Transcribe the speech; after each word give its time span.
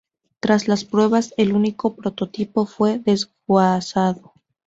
Tras 0.39 0.67
las 0.67 0.83
pruebas, 0.83 1.31
el 1.37 1.53
único 1.53 1.95
prototipo 1.95 2.65
fue 2.65 2.97
desguazado. 2.97 4.33